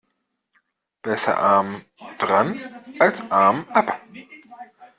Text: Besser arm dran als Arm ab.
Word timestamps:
Besser 1.03 1.37
arm 1.37 1.85
dran 2.17 2.59
als 2.97 3.29
Arm 3.29 3.67
ab. 3.69 4.01